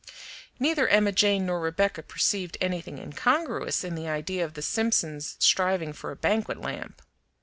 [0.57, 5.93] Neither Emma Jane nor Rebecca perceived anything incongruous in the idea of the Simpsons striving
[5.93, 7.03] for a banquet lamp.